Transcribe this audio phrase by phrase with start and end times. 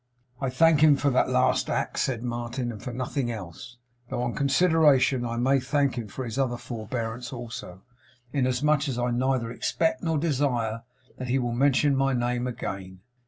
[0.41, 3.77] 'I thank him for that last act,' said Martin, 'and for nothing else.
[4.09, 7.83] Though on consideration I may thank him for his other forbearance also,
[8.33, 10.81] inasmuch as I neither expect nor desire
[11.19, 13.01] that he will mention my name again.